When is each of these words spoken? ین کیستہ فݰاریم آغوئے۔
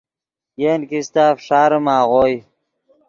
ین 0.61 0.81
کیستہ 0.89 1.23
فݰاریم 1.43 1.85
آغوئے۔ 1.97 2.35